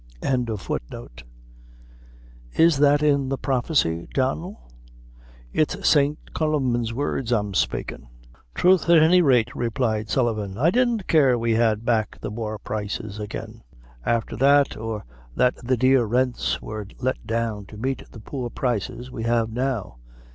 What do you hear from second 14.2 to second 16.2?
that, or that the dear